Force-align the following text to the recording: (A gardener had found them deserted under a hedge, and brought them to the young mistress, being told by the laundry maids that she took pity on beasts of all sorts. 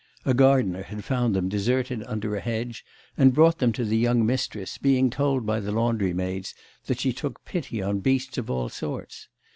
(A 0.25 0.33
gardener 0.33 0.81
had 0.81 1.03
found 1.03 1.35
them 1.35 1.47
deserted 1.47 2.01
under 2.07 2.35
a 2.35 2.39
hedge, 2.39 2.83
and 3.15 3.35
brought 3.35 3.59
them 3.59 3.71
to 3.73 3.85
the 3.85 3.97
young 3.99 4.25
mistress, 4.25 4.79
being 4.79 5.11
told 5.11 5.45
by 5.45 5.59
the 5.59 5.71
laundry 5.71 6.11
maids 6.11 6.55
that 6.87 6.99
she 6.99 7.13
took 7.13 7.45
pity 7.45 7.83
on 7.83 7.99
beasts 7.99 8.39
of 8.39 8.49
all 8.49 8.67
sorts. 8.67 9.27